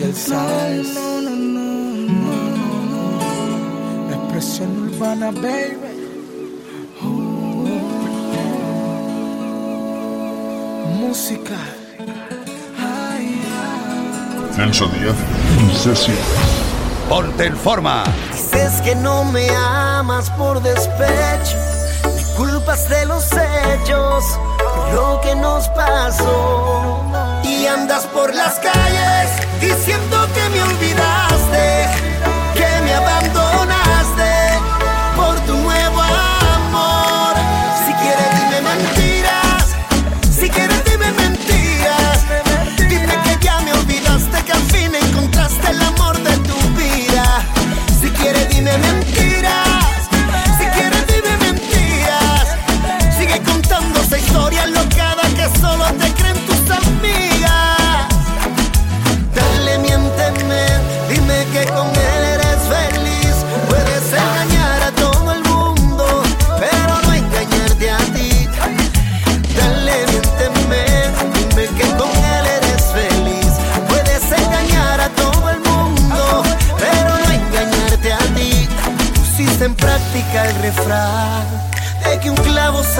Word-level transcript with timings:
y 0.00 0.02
el 0.02 0.14
size. 0.14 0.94
No, 0.94 1.20
no, 1.20 1.30
no, 1.36 2.10
La 4.08 4.16
expresión 4.16 4.92
urbana, 4.92 5.30
baby. 5.30 5.76
Música. 10.98 11.56
Nelson 14.56 14.90
Díaz, 14.92 15.16
Incesio. 15.60 16.14
Ponte 17.08 17.46
en 17.46 17.56
forma. 17.56 18.04
Dices 18.32 18.80
que 18.82 18.94
no 18.94 19.24
me 19.24 19.48
amas 19.50 20.30
por 20.30 20.62
despecho. 20.62 21.56
Me 22.14 22.22
culpas 22.36 22.88
de 22.88 23.06
los 23.06 23.24
hechos, 23.32 24.24
lo 24.94 25.20
que 25.22 25.34
nos 25.34 25.68
pasó 25.68 27.00
y 27.50 27.66
andas 27.66 28.06
por 28.06 28.32
las 28.34 28.58
calles 28.60 29.30
diciendo 29.60 30.16
que 30.34 30.48
me 30.50 30.62
olvidaste. 30.62 31.09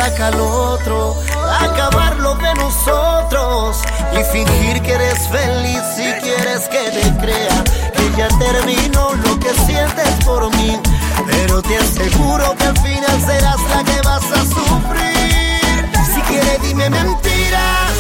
saca 0.01 0.29
al 0.29 0.41
otro, 0.41 1.15
acabar 1.61 2.17
lo 2.17 2.35
de 2.37 2.55
nosotros 2.55 3.77
y 4.15 4.25
fingir 4.33 4.81
que 4.81 4.95
eres 4.95 5.29
feliz 5.29 5.83
si 5.95 6.11
quieres 6.23 6.69
que 6.71 6.79
te 6.91 7.17
crea 7.21 7.65
que 7.95 8.11
ya 8.17 8.29
terminó 8.39 9.13
lo 9.25 9.39
que 9.39 9.53
sientes 9.67 10.09
por 10.25 10.49
mí, 10.57 10.81
pero 11.27 11.61
te 11.61 11.77
aseguro 11.77 12.57
que 12.57 12.65
al 12.65 12.79
final 12.79 13.21
serás 13.27 13.61
la 13.75 13.85
que 13.85 14.01
vas 14.01 14.25
a 14.25 14.43
sufrir. 14.57 15.91
Si 16.15 16.21
quieres 16.23 16.63
dime 16.63 16.89
mentiras, 16.89 17.93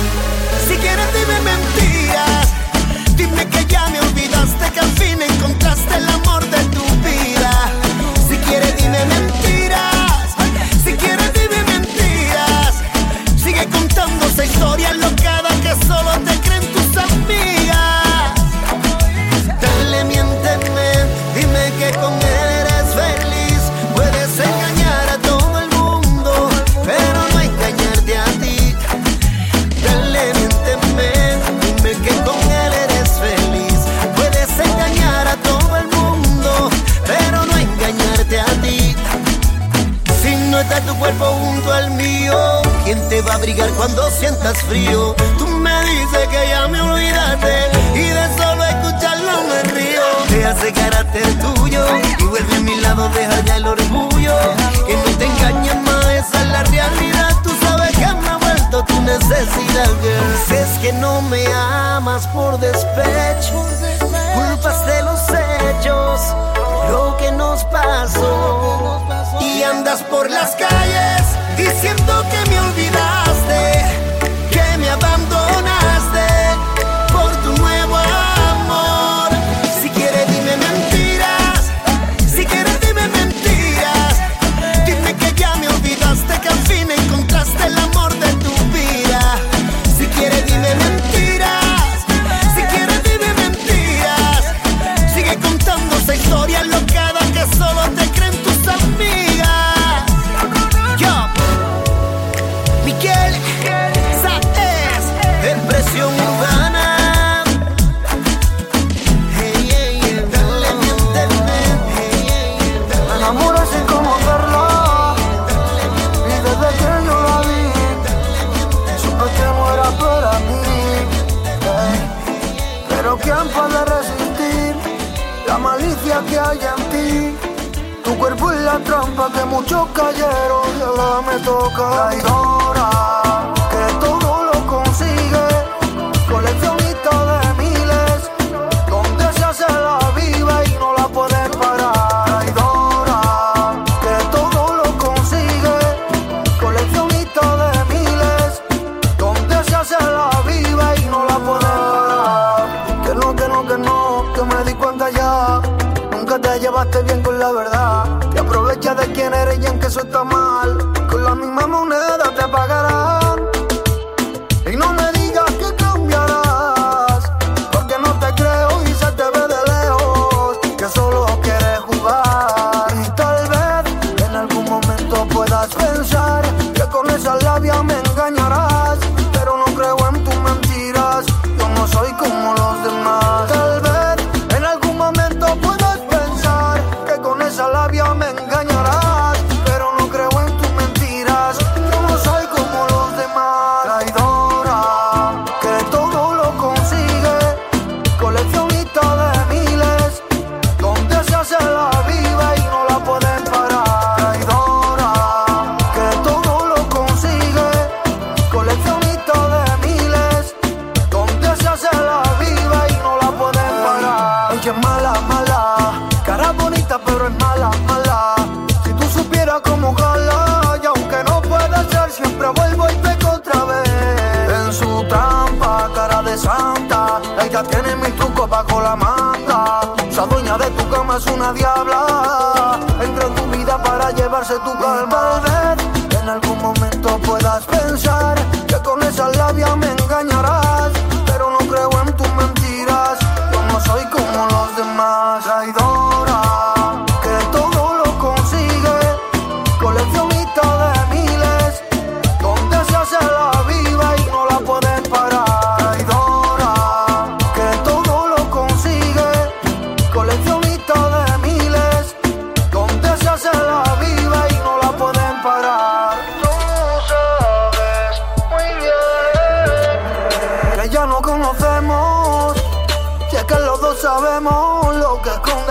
si 0.66 0.76
quieres 0.76 1.08
dime 1.12 1.40
mentiras. 1.42 2.29
cuando 43.80 44.10
sientas 44.10 44.58
frío. 44.64 45.16
Tú 45.38 45.46
me 45.46 45.74
dices 45.86 46.28
que 46.28 46.48
ya 46.50 46.68
me 46.68 46.82
olvidaste 46.82 47.70
y 47.94 48.10
de 48.10 48.36
solo 48.36 48.62
escucharlo 48.62 49.32
me 49.48 49.62
río. 49.72 50.02
Te 50.28 50.44
hace 50.44 50.70
carácter 50.70 51.26
tuyo 51.40 51.82
y 52.18 52.24
vuelve 52.24 52.56
a 52.56 52.60
mi 52.60 52.76
lado, 52.76 53.08
deja 53.08 53.40
ya 53.40 53.56
el 53.56 53.66
orgullo. 53.66 54.36
Que 54.86 54.96
no 54.98 55.16
te 55.16 55.24
engañes 55.24 55.76
más, 55.76 56.06
esa 56.08 56.42
es 56.42 56.48
la 56.48 56.62
realidad. 56.64 57.34
Tú 57.42 57.52
sabes 57.62 57.92
que 57.92 58.06
me 58.20 58.28
ha 58.28 58.36
vuelto 58.36 58.84
tu 58.84 59.00
necesidad, 59.00 59.90
girl. 60.02 60.36
Si 60.46 60.54
es 60.56 60.78
que 60.82 60.92
no 60.92 61.22
me 61.22 61.42
amas 61.46 62.26
por 62.34 62.60
despecho, 62.60 63.64
culpas 64.34 64.84
de 64.84 65.02
los 65.04 65.20
celos 65.20 65.49
lo 66.90 67.16
que 67.16 67.30
nos 67.32 67.64
pasó. 67.64 69.00
Y 69.40 69.62
andas 69.62 70.02
por 70.04 70.30
las 70.30 70.56
calles 70.56 71.22
diciendo 71.56 72.22
que 72.30 72.50
me 72.50 72.60
olvidaste 72.60 74.09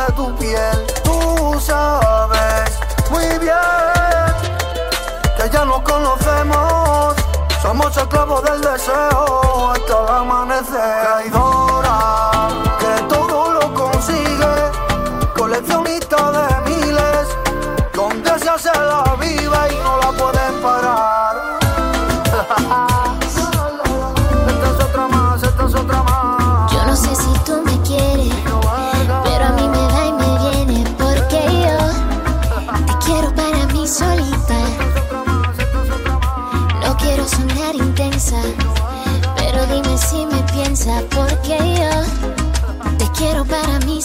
de 0.06 0.14
tu 0.14 0.36
piel. 0.36 0.88
Tú 1.04 1.60
sabes 1.60 2.80
muy 3.10 3.28
bien 3.40 4.34
que 5.38 5.50
ya 5.50 5.66
nos 5.66 5.82
conocemos. 5.82 7.16
Somos 7.62 7.96
esclavos 7.98 8.44
del 8.44 8.62
deseo 8.62 9.72
hasta 9.72 10.00
el 10.02 10.08
amanecer. 10.08 11.49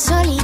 sorry 0.04 0.44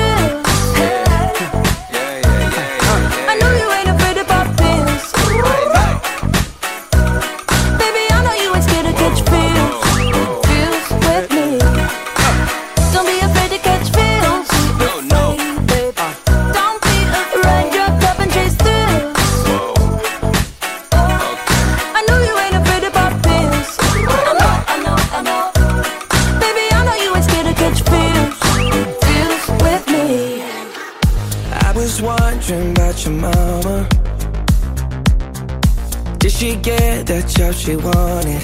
She 36.41 36.55
get 36.55 37.05
that 37.05 37.27
job 37.27 37.53
she 37.53 37.75
wanted? 37.75 38.41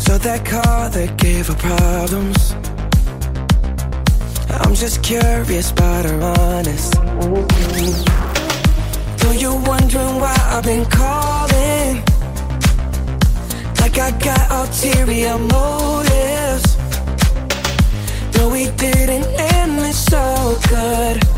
So 0.00 0.16
that 0.16 0.42
car 0.46 0.88
that 0.88 1.18
gave 1.18 1.48
her 1.48 1.54
problems. 1.56 2.54
I'm 4.64 4.74
just 4.74 5.02
curious 5.02 5.70
about 5.70 6.06
her 6.06 6.22
honest. 6.22 6.94
So 9.20 9.30
you're 9.32 9.60
wondering 9.68 10.14
why 10.22 10.36
I've 10.54 10.64
been 10.64 10.86
calling? 10.86 11.96
Like 13.78 13.98
I 13.98 14.10
got 14.24 14.44
ulterior 14.50 15.36
motives. 15.36 16.78
No, 18.34 18.48
we 18.48 18.70
didn't 18.70 19.26
end 19.52 19.80
this 19.80 20.02
so 20.02 20.58
good. 20.70 21.37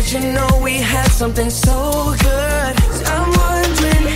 But 0.00 0.12
you 0.14 0.32
know 0.32 0.60
we 0.62 0.78
had 0.78 1.08
something 1.10 1.50
so 1.50 2.14
good. 2.22 2.74
I'm 3.04 3.30
wondering, 3.36 4.06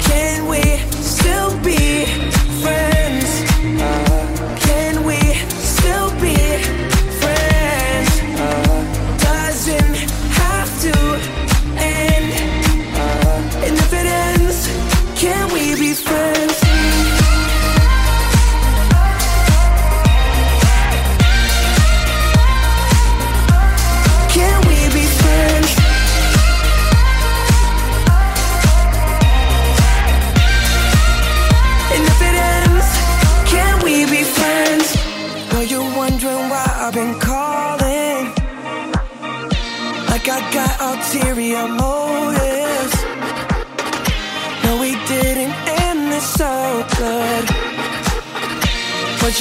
can 0.00 0.48
we 0.48 0.62
still 1.00 1.56
be 1.62 2.06
friends? 2.60 3.01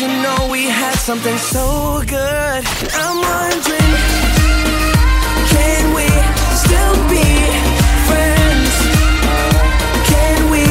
You 0.01 0.07
know 0.07 0.47
we 0.49 0.63
had 0.63 0.95
something 0.95 1.37
so 1.37 2.01
good. 2.07 2.63
I'm 3.01 3.17
wondering, 3.21 3.93
can 5.53 5.83
we 5.97 6.07
still 6.63 6.95
be 7.13 7.27
friends? 8.09 8.73
Can 10.11 10.37
we 10.53 10.63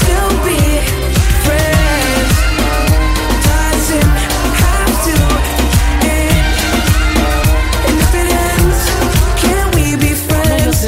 still 0.00 0.32
be 0.48 0.60
friends? 1.44 2.32
Doesn't 3.50 4.14
have 4.64 4.94
to 5.08 5.16
end. 6.16 6.56
And 7.86 7.96
if 8.04 8.12
it 8.22 8.28
ends, 8.48 8.80
can 9.44 9.66
we 9.76 9.86
be 10.04 10.12
friends? 10.28 10.78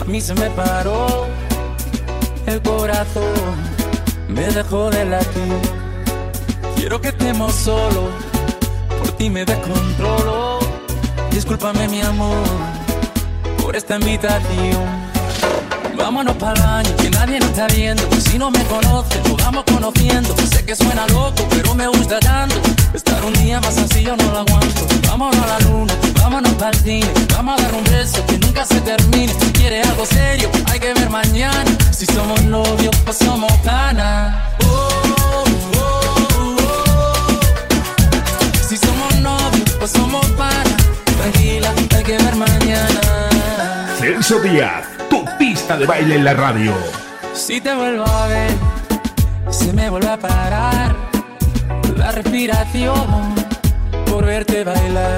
a 0.00 0.04
mí 0.04 0.20
se 0.20 0.34
me 0.34 0.48
paró 0.50 1.26
el 2.46 2.62
corazón, 2.62 3.34
me 4.28 4.46
dejó 4.52 4.90
de 4.90 5.04
latir. 5.06 5.79
Quiero 6.90 7.02
que 7.02 7.08
estemos 7.10 7.54
solos, 7.54 8.10
por 8.98 9.12
ti 9.12 9.30
me 9.30 9.44
descontrolo. 9.44 10.58
Discúlpame 11.30 11.86
mi 11.86 12.00
amor 12.00 12.42
por 13.62 13.76
esta 13.76 13.94
invitación. 13.94 14.82
Vámonos 15.96 16.34
para 16.34 16.54
el 16.54 16.62
baño, 16.62 16.96
que 16.96 17.10
nadie 17.10 17.38
nos 17.38 17.50
está 17.50 17.68
viendo. 17.68 18.02
Si 18.20 18.38
no 18.38 18.50
me 18.50 18.64
conoces, 18.64 19.22
nos 19.22 19.36
vamos 19.36 19.62
conociendo. 19.72 20.34
Sé 20.50 20.64
que 20.64 20.74
suena 20.74 21.06
loco, 21.06 21.46
pero 21.50 21.76
me 21.76 21.86
gusta 21.86 22.18
tanto. 22.18 22.56
Estar 22.92 23.24
un 23.24 23.34
día 23.34 23.60
más 23.60 23.78
así 23.78 24.02
yo 24.02 24.16
no 24.16 24.24
lo 24.24 24.38
aguanto. 24.38 24.80
Vámonos 25.06 25.36
a 25.44 25.46
la 25.46 25.58
luna, 25.60 25.94
vámonos 26.20 26.52
para 26.54 26.70
el 26.70 26.78
cine. 26.82 27.12
Vamos 27.32 27.56
a 27.56 27.62
dar 27.62 27.72
un 27.72 27.84
beso 27.84 28.26
que 28.26 28.36
nunca 28.38 28.66
se 28.66 28.80
termine. 28.80 29.32
Si 29.32 29.52
quieres 29.52 29.86
algo 29.86 30.04
serio, 30.06 30.50
hay 30.66 30.80
que 30.80 30.92
ver 30.92 31.08
mañana. 31.08 31.70
Si 31.92 32.04
somos 32.06 32.42
novios, 32.42 32.96
pues 33.04 33.16
somos 33.16 33.52
panas. 33.58 34.42
Oh, 34.64 34.88
oh, 35.20 35.44
oh, 35.78 35.99
pues 39.80 39.90
somos 39.92 40.24
panas. 40.32 40.76
Tranquila, 41.18 41.72
hay 41.96 42.04
que 42.04 42.16
ver 42.18 42.36
mañana. 42.36 43.00
Celso 43.98 44.38
Díaz, 44.40 44.84
tu 45.08 45.24
pista 45.38 45.76
de 45.76 45.86
baile 45.86 46.16
en 46.16 46.24
la 46.24 46.34
radio. 46.34 46.74
Si 47.34 47.60
te 47.60 47.74
vuelvo 47.74 48.06
a 48.06 48.26
ver, 48.28 48.50
se 49.50 49.72
me 49.72 49.88
vuelve 49.90 50.08
a 50.08 50.18
parar 50.18 50.94
la 51.96 52.12
respiración 52.12 53.34
por 54.06 54.24
verte 54.24 54.64
bailar. 54.64 55.16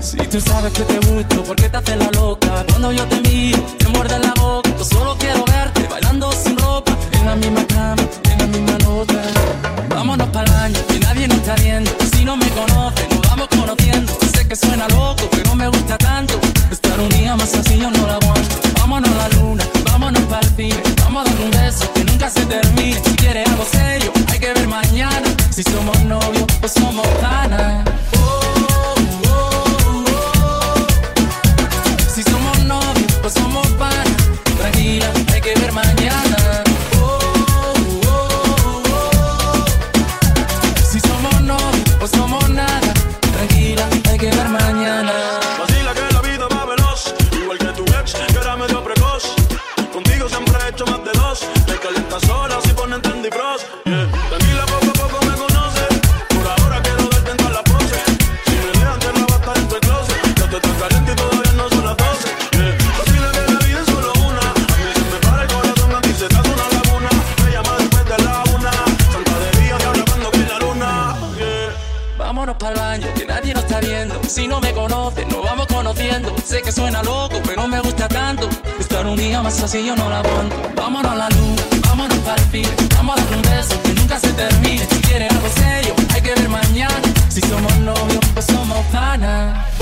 Si 0.00 0.16
tú 0.16 0.40
sabes 0.40 0.72
que 0.72 0.82
te 0.82 0.98
gusto, 1.06 1.42
¿por 1.42 1.56
qué 1.56 1.68
te 1.68 1.76
haces 1.76 1.96
la 1.96 2.10
loca? 2.12 2.64
Cuando 2.68 2.92
yo 2.92 3.04
te 3.06 3.20
miro, 3.20 3.58
te 3.78 3.88
muerde 3.88 4.18
la 4.18 4.32
boca. 4.40 4.70
Yo 4.78 4.84
solo 4.84 5.16
quiero 5.18 5.44
verte 5.44 5.86
bailando 5.90 6.32
sin 6.32 6.56
ropa, 6.56 6.92
en 7.12 7.26
la 7.26 7.36
misma 7.36 7.66
cama, 7.66 8.02
en 8.30 8.38
la 8.38 8.46
misma 8.46 8.78
nota. 8.78 9.20
Vámonos 9.90 10.28
para 10.28 10.46
el 10.46 10.52
baño, 10.52 10.80
que 10.88 11.00
nadie 11.00 11.28
nos 11.28 11.38
está 11.38 11.54
viendo. 11.56 11.90
Si 12.14 12.24
no 12.24 12.36
me 12.36 12.48
conoces, 12.50 13.17
que 14.48 14.56
suena 14.56 14.88
loco, 14.88 15.28
pero 15.30 15.54
me 15.54 15.68
gusta 15.68 15.98
tanto. 15.98 16.40
Estar 16.70 16.98
un 16.98 17.08
día 17.10 17.36
más 17.36 17.54
así 17.54 17.78
yo 17.78 17.90
no 17.90 18.06
la 18.06 18.14
aguanto. 18.14 18.56
Vámonos 18.80 19.10
a 19.10 19.28
la 19.28 19.28
luna, 19.36 19.64
vámonos 19.84 20.22
para 20.22 20.40
el 20.40 20.56
cine. 20.56 20.82
Vamos 21.04 21.26
a 21.26 21.30
dar 21.30 21.40
un 21.42 21.50
beso 21.50 21.92
que 21.92 22.04
nunca 22.04 22.30
se 22.30 22.44
termine. 22.46 23.00
Si 23.04 23.14
quieres 23.16 23.46
algo 23.48 23.64
serio, 23.64 24.10
hay 24.28 24.38
que 24.38 24.52
ver 24.54 24.66
mañana. 24.66 25.28
Si 25.50 25.62
somos 25.62 26.02
novios, 26.04 26.46
pues 26.60 26.72
somos 26.72 27.06
panas. 27.20 27.77
Loco, 77.08 77.40
pero 77.46 77.66
me 77.66 77.80
gusta 77.80 78.06
tanto. 78.08 78.48
Estar 78.78 79.06
un 79.06 79.16
día 79.16 79.42
más 79.42 79.62
así 79.62 79.84
yo 79.86 79.94
no 79.96 80.08
la 80.10 80.18
aguanto. 80.20 80.56
Vámonos 80.76 81.12
a 81.12 81.16
la 81.16 81.28
luna, 81.30 81.62
vámonos 81.88 82.18
para 82.18 82.40
el 82.42 82.50
cine. 82.50 82.74
Vamos 82.96 83.16
a 83.16 83.24
dar 83.24 83.36
un 83.36 83.42
beso 83.42 83.74
que 83.84 83.92
nunca 83.94 84.16
se 84.20 84.32
termine. 84.42 84.84
Si 84.90 84.98
quieres 85.06 85.30
algo 85.32 85.48
serio, 85.62 85.94
hay 86.14 86.22
que 86.22 86.32
ver 86.34 86.48
mañana. 86.48 87.08
Si 87.28 87.40
somos 87.40 87.74
novios, 87.78 88.24
pues 88.34 88.46
somos 88.46 88.80
panas. 88.92 89.77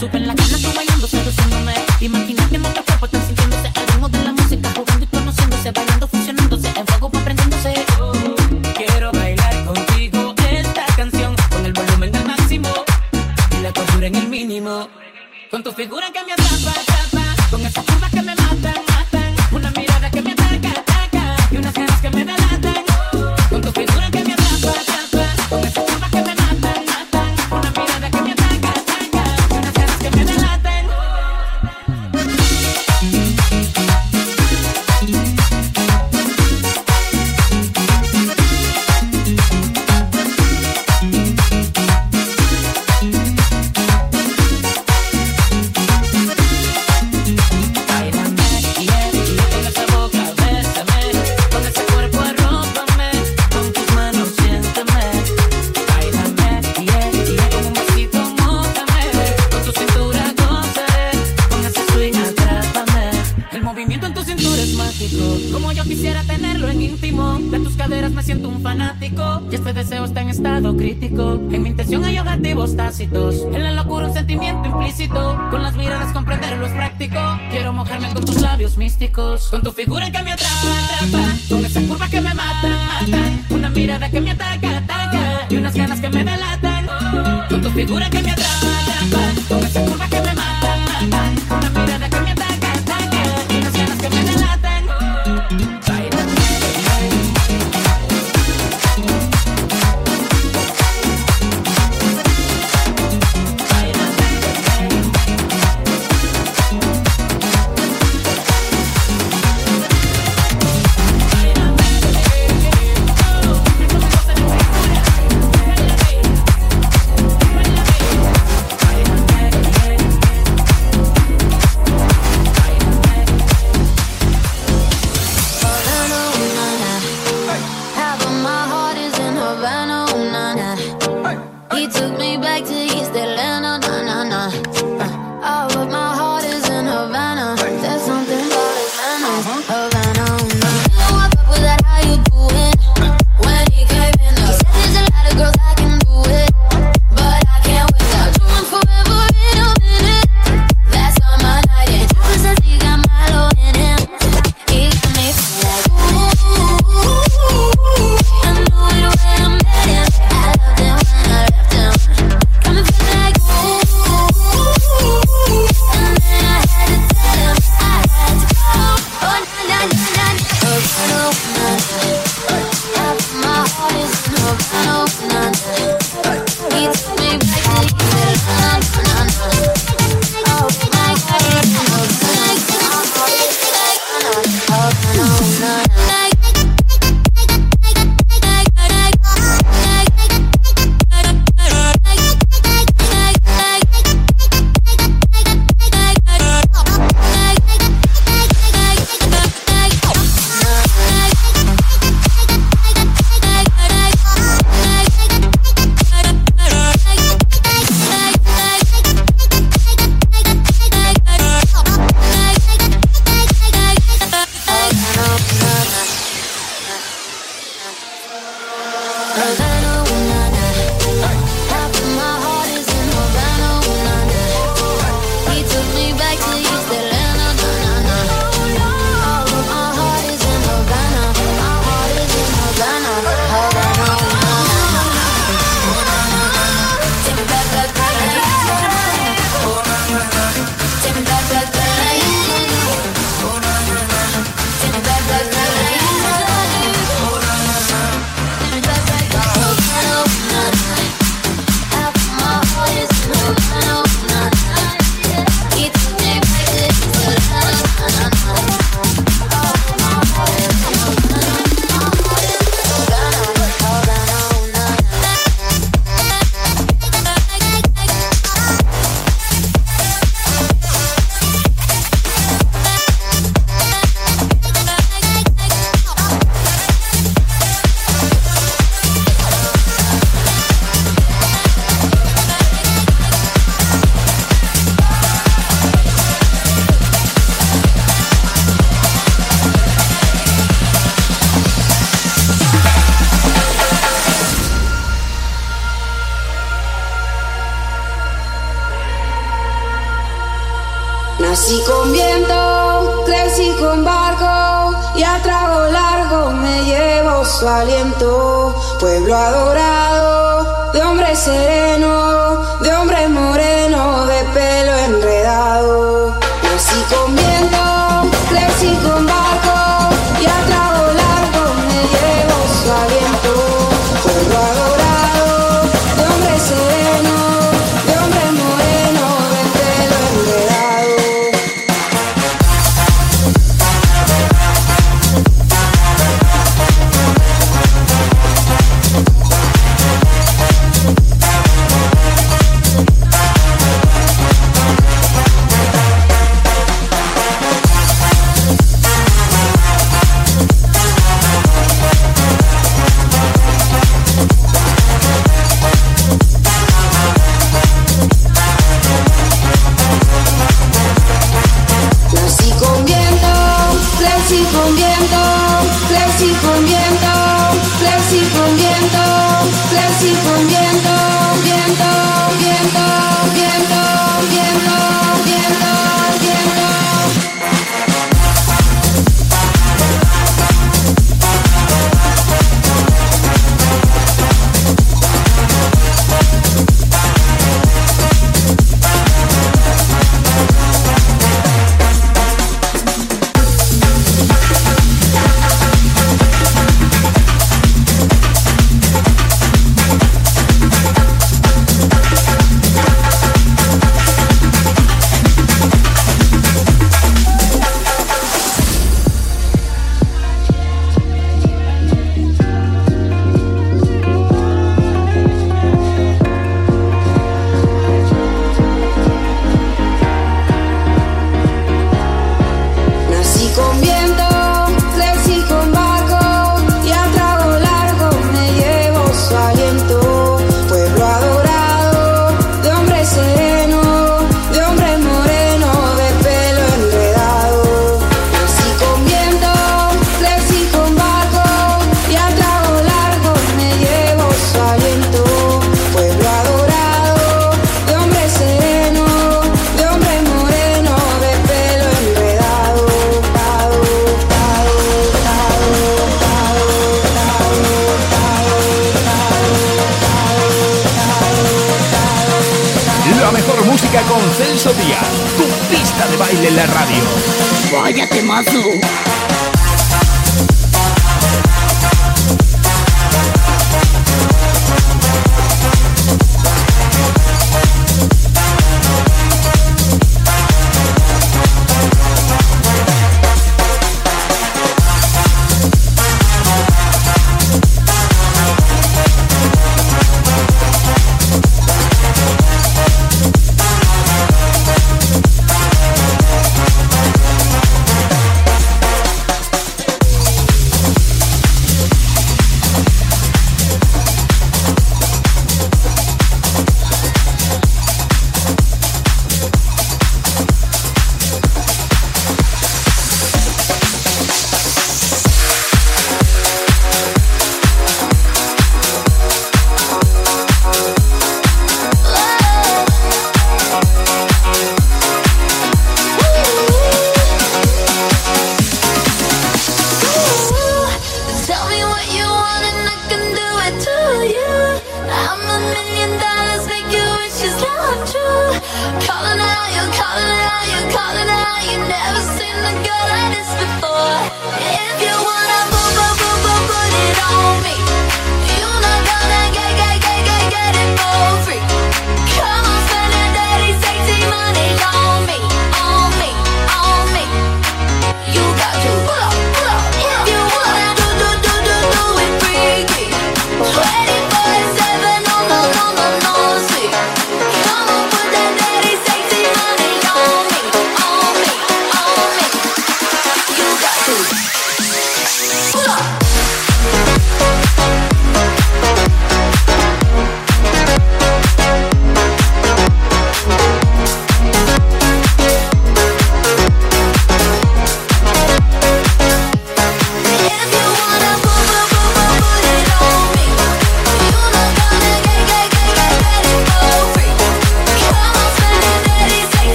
Sube 0.00 0.16
en 0.16 0.28
la 0.28 0.34
cama 0.34 0.59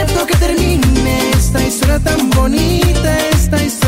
acepto 0.00 0.26
que 0.26 0.36
termine 0.36 1.30
esta 1.30 1.62
historia 1.62 1.98
tan 2.00 2.30
bonita, 2.30 3.28
esta 3.28 3.62
historia 3.62 3.79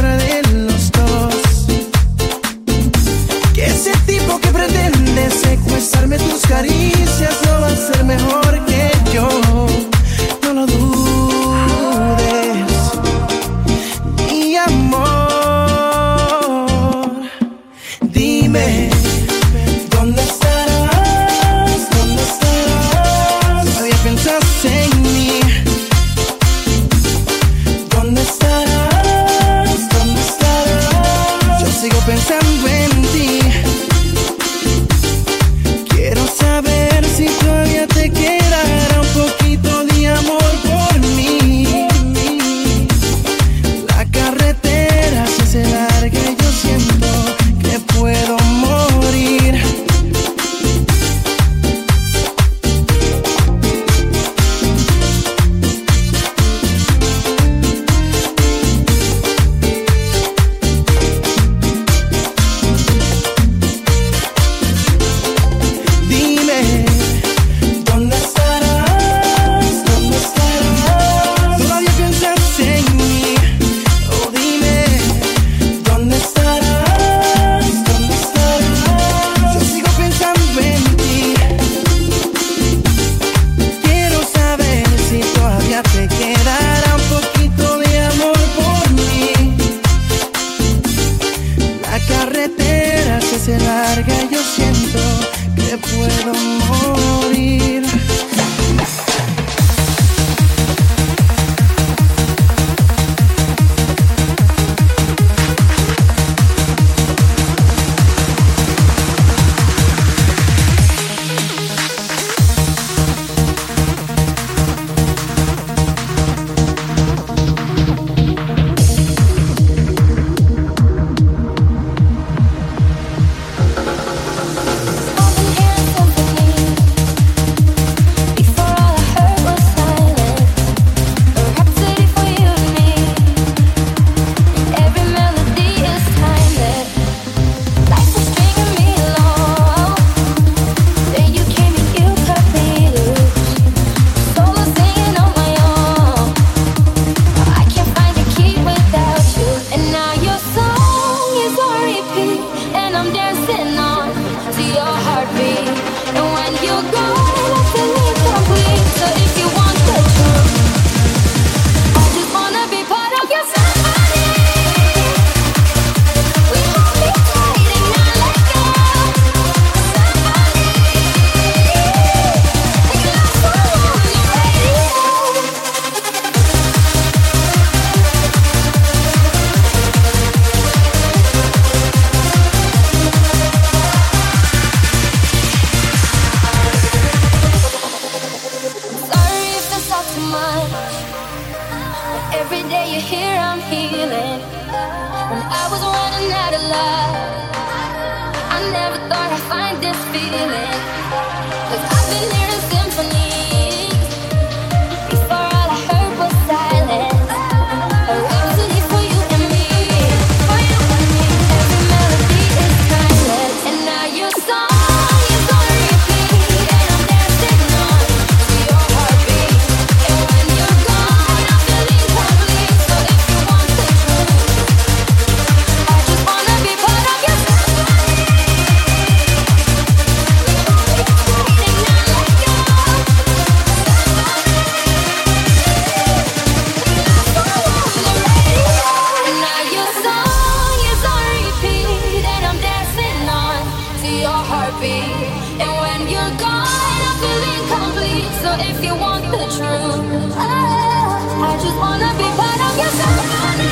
if 248.61 248.85
you 248.85 248.95
want 248.95 249.25
the 249.25 249.45
truth. 249.57 250.35
I, 250.37 251.59
just 251.63 251.77
wanna 251.77 252.11
be 252.19 252.29
part 252.37 252.61
of 252.61 252.79
your 252.79 252.93
surroundings. 252.99 253.72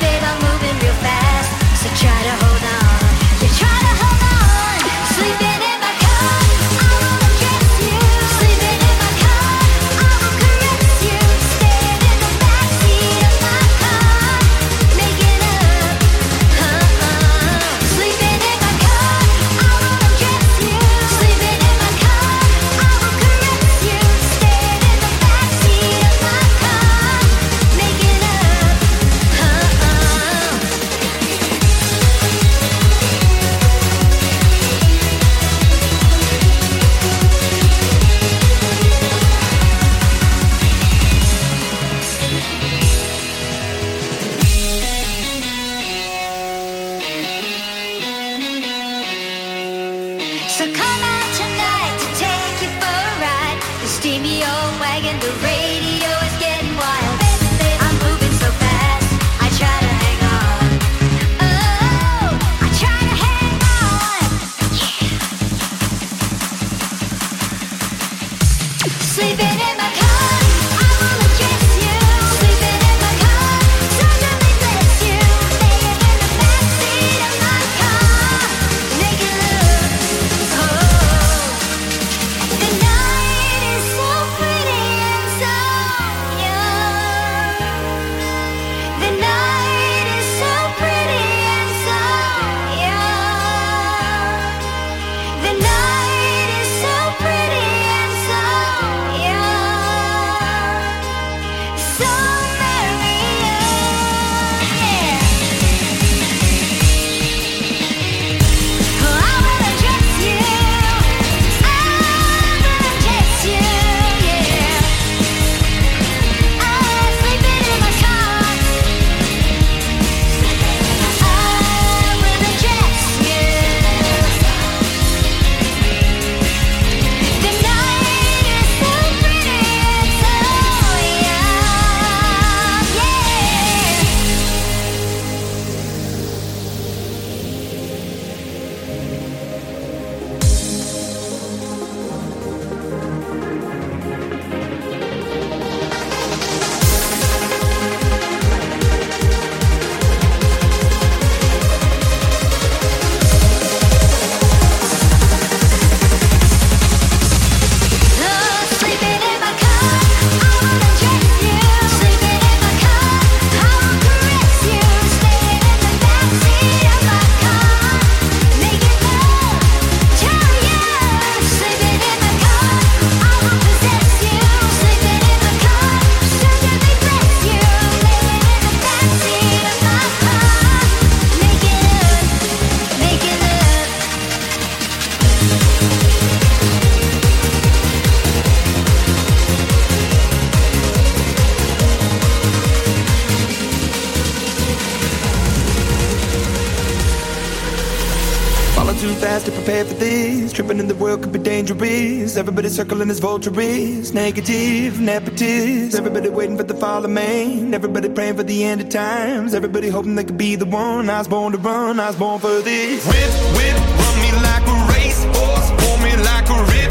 circling 202.71 203.09
as 203.09 203.19
vultures. 203.19 204.13
Negative, 204.13 204.93
nepotist. 204.93 205.95
Everybody 205.95 206.29
waiting 206.29 206.57
for 206.57 206.63
the 206.63 206.73
fall 206.73 207.03
of 207.03 207.11
man. 207.11 207.73
Everybody 207.73 208.09
praying 208.09 208.37
for 208.37 208.43
the 208.43 208.63
end 208.63 208.81
of 208.81 208.89
times. 208.89 209.53
Everybody 209.53 209.89
hoping 209.89 210.15
they 210.15 210.23
could 210.23 210.37
be 210.37 210.55
the 210.55 210.65
one. 210.65 211.09
I 211.09 211.19
was 211.19 211.27
born 211.27 211.51
to 211.51 211.57
run, 211.57 211.99
I 211.99 212.07
was 212.07 212.15
born 212.15 212.39
for 212.39 212.61
this. 212.61 213.05
Whip, 213.05 213.31
whip, 213.57 213.75
run 214.01 214.15
me 214.23 214.31
like 214.47 214.65
a 214.67 214.77
racehorse. 214.93 215.69
Pull 215.81 215.97
me 215.97 216.15
like 216.23 216.47
a 216.49 216.59
ripcord. 216.71 216.90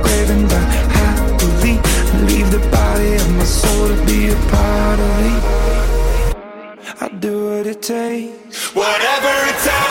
body 2.69 3.15
of 3.15 3.29
my 3.37 3.43
soul 3.43 3.87
to 3.87 4.05
be 4.05 4.29
a 4.29 4.35
part 4.51 4.99
of 4.99 5.11
me. 5.21 5.33
I 7.03 7.07
do 7.19 7.33
what 7.49 7.65
it 7.67 7.81
takes. 7.81 8.75
Whatever 8.75 9.33
it 9.49 9.57
takes. 9.63 9.90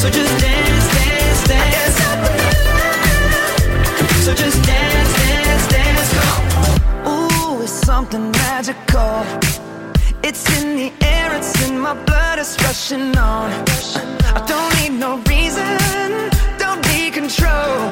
So 0.00 0.06
just 0.10 0.34
dance, 0.40 0.86
dance, 0.96 1.42
dance. 1.48 1.98
So 4.24 4.32
just 4.34 4.58
dance, 4.64 5.12
dance, 5.22 5.66
dance, 5.68 6.10
Ooh, 7.06 7.62
it's 7.62 7.72
something 7.72 8.30
magical. 8.32 9.24
It's 10.22 10.44
in 10.60 10.76
the 10.76 10.92
air, 11.04 11.34
it's 11.36 11.68
in 11.68 11.78
my 11.78 11.94
blood, 12.04 12.38
it's 12.38 12.56
rushing 12.62 13.16
on. 13.18 13.50
I 14.34 14.40
don't 14.46 14.74
need 14.80 14.98
no 14.98 15.18
reason, 15.28 15.78
don't 16.58 16.82
need 16.88 17.12
control. 17.14 17.90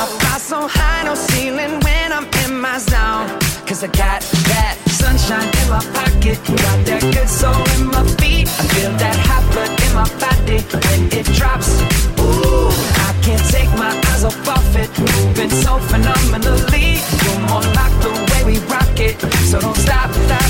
I 0.00 0.06
fly 0.06 0.38
so 0.38 0.66
high, 0.66 1.04
no 1.04 1.14
ceiling 1.14 1.78
when 1.84 2.10
I'm 2.10 2.24
in 2.44 2.58
my 2.58 2.78
zone. 2.78 3.28
Cause 3.68 3.84
I 3.84 3.88
got 3.88 4.24
that 4.48 4.80
sunshine 4.88 5.44
in 5.44 5.66
my 5.68 5.84
pocket, 5.92 6.40
got 6.48 6.78
that 6.88 7.04
good 7.12 7.28
soul 7.28 7.60
in 7.76 7.84
my 7.92 8.00
feet. 8.16 8.48
I 8.48 8.64
feel 8.72 8.92
that 8.96 9.16
hot 9.28 9.44
blood 9.52 9.68
in 9.68 9.92
my 9.92 10.08
body 10.16 10.64
when 10.72 11.00
it 11.12 11.26
drops. 11.36 11.84
Ooh, 12.16 12.72
I 12.96 13.12
can't 13.20 13.44
take 13.52 13.68
my 13.76 13.92
eyes 14.08 14.24
off 14.24 14.40
of 14.48 14.64
it, 14.72 14.88
moving 14.96 15.52
so 15.52 15.76
phenomenally. 15.92 16.96
You're 17.20 17.42
more 17.52 17.60
like 17.76 17.94
the 18.00 18.08
way 18.32 18.40
we 18.48 18.56
rock 18.72 18.96
it, 18.96 19.20
so 19.52 19.60
don't 19.60 19.76
stop, 19.76 20.08
stop, 20.08 20.49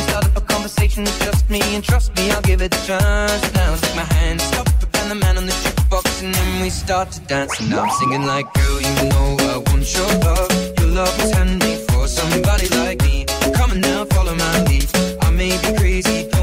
we 0.00 0.08
start 0.08 0.24
up 0.24 0.36
a 0.36 0.40
conversation 0.40 1.04
with 1.04 1.18
just 1.20 1.48
me 1.50 1.60
And 1.74 1.84
trust 1.84 2.14
me, 2.16 2.30
I'll 2.30 2.42
give 2.42 2.62
it 2.62 2.74
a 2.74 2.86
chance. 2.86 3.54
Now 3.54 3.76
take 3.76 3.96
my 3.96 4.08
hand, 4.14 4.40
stop 4.40 4.66
and 5.00 5.10
the 5.10 5.14
man 5.14 5.36
on 5.38 5.46
the 5.46 5.52
jukebox 5.52 6.22
And 6.22 6.34
then 6.34 6.62
we 6.62 6.70
start 6.70 7.10
to 7.12 7.20
dance. 7.20 7.58
And 7.60 7.72
I'm 7.74 7.90
singing 7.90 8.24
like 8.26 8.46
Girl, 8.54 8.80
you 8.80 8.94
know 9.10 9.36
I 9.52 9.56
want 9.68 9.86
your 9.96 10.12
love. 10.26 10.50
Your 10.78 10.88
love 10.98 11.14
was 11.18 11.30
handmade 11.32 11.82
for 11.90 12.06
somebody 12.06 12.68
like 12.80 13.02
me. 13.02 13.26
Come 13.54 13.70
on 13.72 13.80
now, 13.80 14.04
follow 14.06 14.34
my 14.34 14.62
lead. 14.64 14.86
I 15.22 15.30
may 15.30 15.52
be 15.62 15.78
crazy 15.78 16.39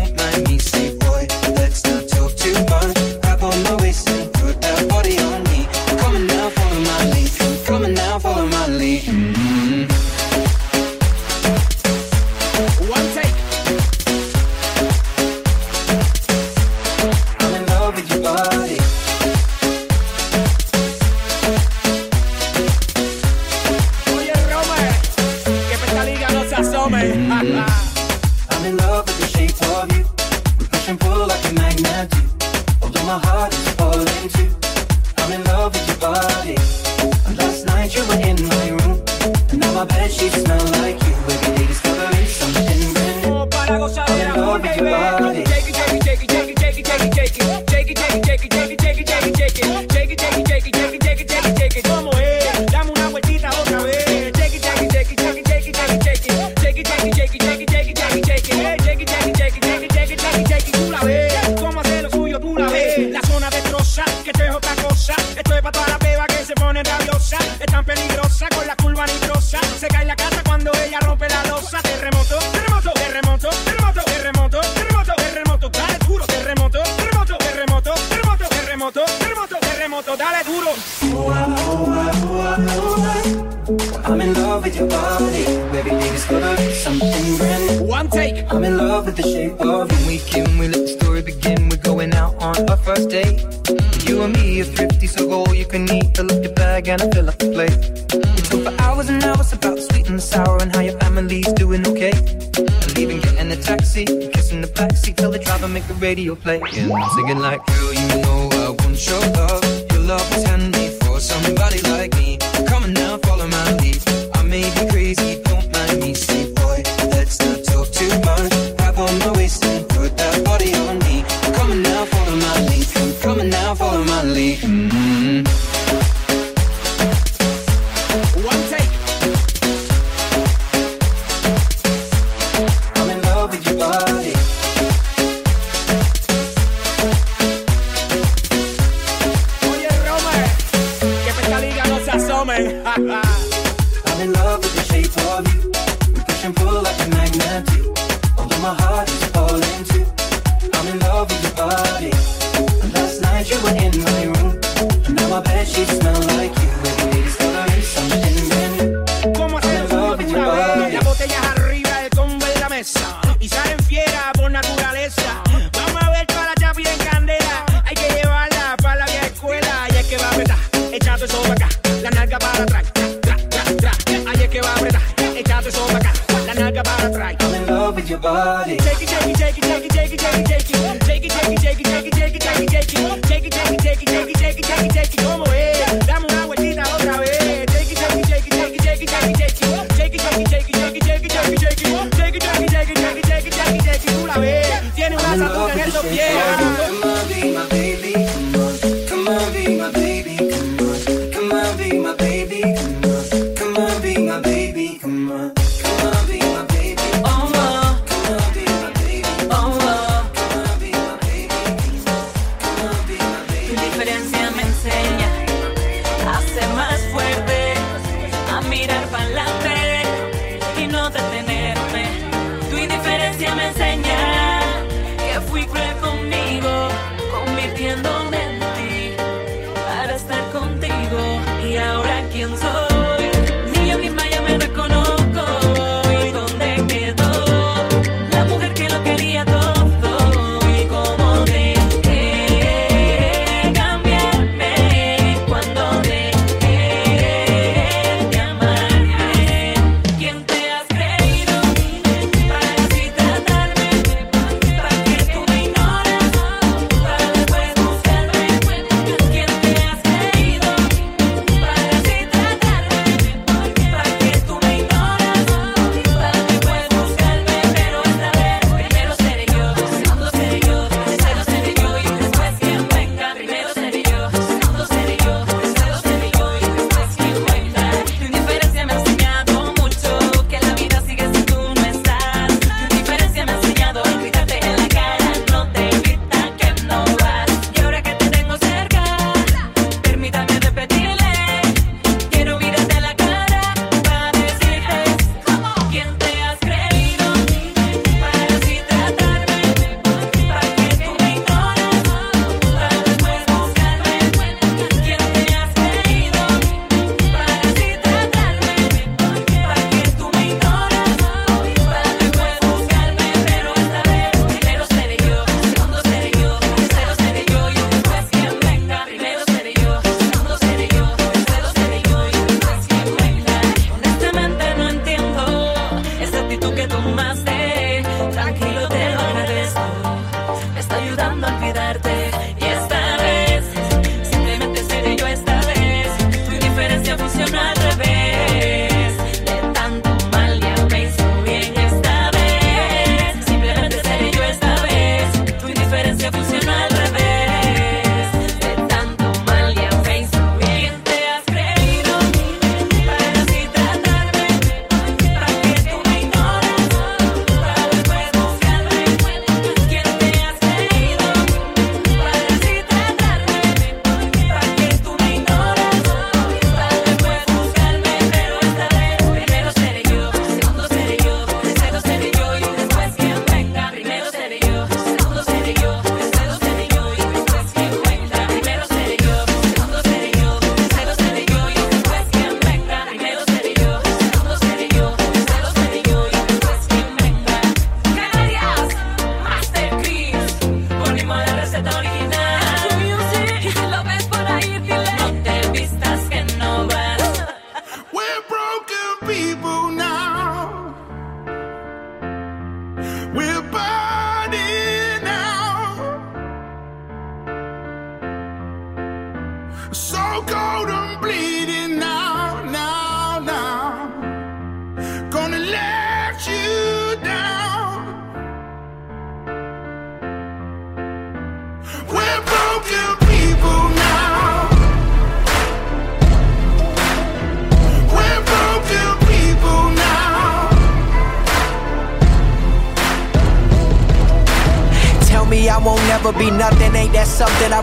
radio 105.99 106.35
playing, 106.35 106.65
singing 106.67 107.36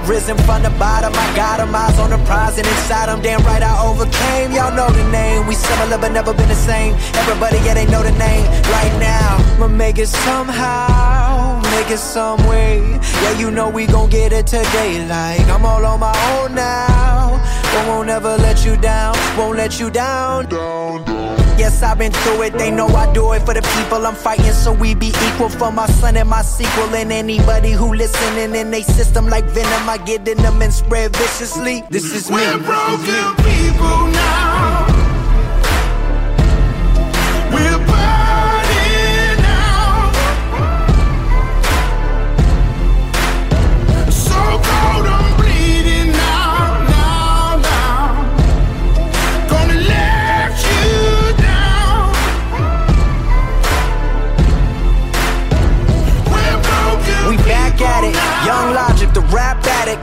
risen 0.08 0.36
from 0.38 0.62
the 0.62 0.70
bottom, 0.70 1.12
I 1.14 1.26
got 1.34 1.60
'em, 1.60 1.74
eyes 1.74 1.98
on 1.98 2.10
the 2.10 2.18
prize, 2.28 2.58
and 2.58 2.66
inside 2.66 3.08
'em, 3.08 3.20
damn 3.20 3.42
right 3.44 3.62
I 3.62 3.74
overcame. 3.88 4.52
Y'all 4.52 4.72
know 4.72 4.88
the 4.90 5.04
name, 5.10 5.46
we 5.46 5.54
similar 5.54 5.98
but 5.98 6.12
never 6.12 6.32
been 6.32 6.48
the 6.48 6.60
same. 6.70 6.94
Everybody, 7.14 7.58
yeah, 7.64 7.74
they 7.74 7.86
know 7.86 8.02
the 8.02 8.12
name 8.12 8.46
right 8.76 8.94
now. 8.98 9.38
I'ma 9.56 9.68
make 9.68 9.98
it 9.98 10.08
somehow, 10.08 11.60
make 11.76 11.90
it 11.90 11.98
some 11.98 12.46
way. 12.46 12.82
Yeah, 13.22 13.34
you 13.38 13.50
know 13.50 13.68
we 13.68 13.86
gon' 13.86 14.08
get 14.08 14.32
it 14.32 14.46
today, 14.46 15.06
like 15.08 15.48
I'm 15.54 15.64
all 15.64 15.84
on 15.84 16.00
my 16.00 16.14
own 16.32 16.54
now. 16.54 17.40
But 17.72 17.86
won't 17.88 18.08
ever 18.08 18.36
let 18.36 18.64
you 18.64 18.76
down, 18.76 19.14
won't 19.36 19.56
let 19.56 19.80
you 19.80 19.90
down. 19.90 20.46
down, 20.46 21.04
down. 21.04 21.24
Yes, 21.56 21.82
I've 21.82 21.98
been 21.98 22.12
through 22.12 22.42
it. 22.42 22.58
They 22.58 22.70
know 22.70 22.88
I 22.88 23.06
do 23.12 23.32
it 23.32 23.42
for 23.46 23.54
the 23.54 23.62
people 23.62 24.04
I'm 24.06 24.16
fighting, 24.16 24.43
equal 25.44 25.58
for 25.58 25.72
my 25.72 25.86
son 25.86 26.16
and 26.16 26.28
my 26.28 26.42
sequel. 26.42 26.94
And 26.94 27.12
anybody 27.12 27.72
who 27.72 27.94
listening 27.94 28.54
in 28.54 28.70
they 28.70 28.82
system 28.82 29.28
like 29.28 29.44
venom, 29.46 29.88
I 29.88 29.98
get 29.98 30.26
in 30.28 30.38
them 30.38 30.62
and 30.62 30.72
spread 30.72 31.14
viciously. 31.16 31.82
This 31.90 32.04
is 32.14 32.30
me. 32.30 32.36
We're 32.36 32.58
broken 32.58 33.44
people 33.44 34.06
now. 34.12 34.73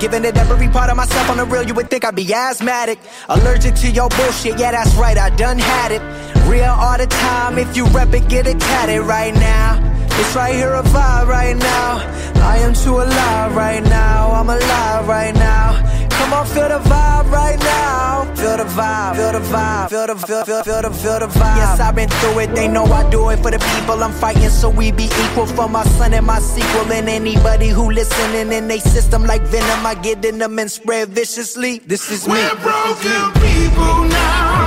Giving 0.02 0.26
it 0.26 0.36
every 0.36 0.68
part 0.68 0.90
of 0.90 0.98
myself 0.98 1.30
on 1.30 1.38
the 1.38 1.46
real, 1.46 1.62
you 1.62 1.76
would 1.76 1.92
think 1.92 2.04
I'd 2.04 2.16
be 2.16 2.34
asthmatic. 2.34 2.98
Allergic 3.30 3.76
to 3.76 3.92
your 3.92 4.10
bullshit, 4.10 4.58
yeah, 4.58 4.72
that's 4.72 4.96
right, 4.96 5.16
I 5.16 5.30
done 5.30 5.60
had 5.60 5.92
it. 5.92 6.02
Real 6.50 6.72
all 6.72 6.98
the 6.98 7.06
time, 7.06 7.60
if 7.60 7.78
you 7.78 7.86
rep 7.86 8.12
it, 8.16 8.28
get 8.28 8.48
it 8.48 8.60
tatted 8.60 9.04
right 9.04 9.32
now. 9.32 9.78
It's 10.20 10.36
right 10.36 10.56
here, 10.56 10.74
a 10.74 10.82
vibe 10.82 11.28
right 11.28 11.56
now. 11.56 11.98
I 12.42 12.58
am 12.58 12.74
too 12.74 12.96
alive 12.96 13.56
right 13.56 13.84
now, 13.84 14.32
I'm 14.32 14.50
alive 14.50 15.08
right 15.08 15.36
now. 15.36 15.78
Come 16.22 16.34
on, 16.34 16.46
feel 16.46 16.70
the 16.70 16.78
vibe 16.78 17.32
right 17.32 17.60
now. 17.60 18.32
Feel 18.36 18.58
the 18.58 18.64
vibe, 18.64 19.16
feel 19.16 19.32
the 19.32 19.40
vibe, 19.40 19.90
feel 19.90 20.06
the 20.06 20.16
feel, 20.16 20.46
feel, 20.46 20.64
feel 20.64 20.82
the 20.84 20.92
feel 20.92 21.20
the 21.20 21.26
vibe. 21.26 21.58
Yes, 21.58 21.80
I've 21.80 21.96
been 21.96 22.10
through 22.10 22.40
it. 22.42 22.54
They 22.54 22.68
know 22.68 22.86
I 22.86 23.10
do 23.10 23.30
it 23.30 23.38
for 23.38 23.50
the 23.50 23.58
people 23.58 24.04
I'm 24.04 24.12
fighting, 24.12 24.50
so 24.50 24.70
we 24.70 24.92
be 24.92 25.06
equal 25.06 25.48
for 25.48 25.68
my 25.68 25.84
son 25.98 26.14
and 26.14 26.26
my 26.28 26.38
sequel. 26.38 26.92
And 26.94 27.10
anybody 27.10 27.70
who 27.70 27.90
listening 27.90 28.52
in 28.52 28.68
they 28.68 28.78
system 28.78 29.26
like 29.26 29.42
venom, 29.42 29.84
I 29.84 29.96
get 29.96 30.24
in 30.24 30.38
them 30.38 30.60
and 30.60 30.70
spread 30.70 31.10
viciously. 31.10 31.80
This 31.88 32.12
is 32.12 32.28
me. 32.28 32.34
We're 32.36 32.56
broken 32.56 33.42
people 33.42 34.04
now. 34.06 34.61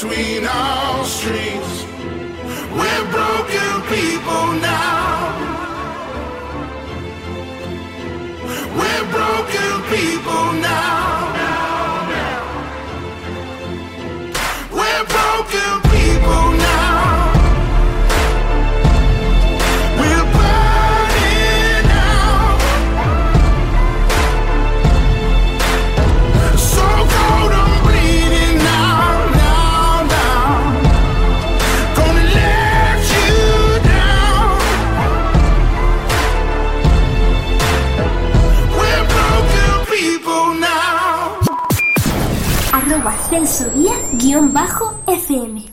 between 0.00 0.46
our 0.46 1.04
streets. 1.04 1.84
We're 2.72 3.06
broken 3.10 3.82
people 3.92 4.46
now. 4.62 5.36
We're 8.78 9.10
broken 9.12 9.82
people 9.94 10.52
now. 10.62 10.99
En 43.40 43.46
su 43.46 43.64
día, 43.70 43.92
guion 44.18 44.52
bajo 44.52 45.00
FM. 45.06 45.69